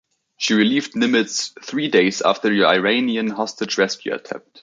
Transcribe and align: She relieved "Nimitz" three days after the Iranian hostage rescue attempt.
She 0.37 0.55
relieved 0.55 0.93
"Nimitz" 0.95 1.51
three 1.63 1.87
days 1.87 2.23
after 2.23 2.49
the 2.49 2.65
Iranian 2.65 3.27
hostage 3.27 3.77
rescue 3.77 4.15
attempt. 4.15 4.59